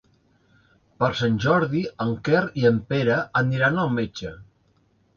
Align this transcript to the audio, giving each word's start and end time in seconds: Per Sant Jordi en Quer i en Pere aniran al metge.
Per 1.03 1.09
Sant 1.19 1.35
Jordi 1.45 1.83
en 2.07 2.15
Quer 2.31 2.43
i 2.65 2.67
en 2.73 2.83
Pere 2.95 3.21
aniran 3.45 3.83
al 3.87 3.97
metge. 4.03 4.39